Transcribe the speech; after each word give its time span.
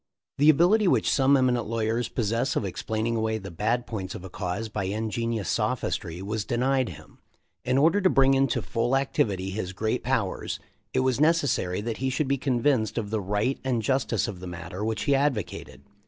The 0.39 0.49
ability 0.49 0.87
which 0.87 1.11
some 1.11 1.37
eminent 1.37 1.67
lawyers 1.67 2.09
pos 2.09 2.29
sess 2.29 2.55
of 2.55 2.65
explaining 2.65 3.15
away 3.15 3.37
the 3.37 3.51
bad 3.51 3.85
points 3.85 4.15
of 4.15 4.23
a 4.23 4.31
cause 4.31 4.67
by 4.67 4.85
ingenious 4.85 5.47
sophistry 5.47 6.23
was 6.23 6.43
denied 6.43 6.89
him. 6.89 7.19
In 7.63 7.77
order 7.77 8.01
to 8.01 8.09
bring 8.09 8.33
into 8.33 8.63
full 8.63 8.95
activity 8.97 9.51
his 9.51 9.73
great 9.73 10.03
powers 10.03 10.59
it 10.91 11.01
was 11.01 11.21
nec 11.21 11.35
essary 11.35 11.83
that 11.83 11.97
he 11.97 12.09
should 12.09 12.27
be 12.27 12.39
convinced 12.39 12.97
of 12.97 13.11
the 13.11 13.21
right 13.21 13.59
and 13.63 13.83
336 13.83 13.85
THE 13.85 13.87
LIFE 13.87 13.93
OF 13.93 13.93
LINCOLN. 13.93 13.95
justice 13.95 14.27
of 14.27 14.39
the 14.39 14.47
matter 14.47 14.83
which 14.83 15.03
he 15.03 15.13
advocated. 15.13 15.83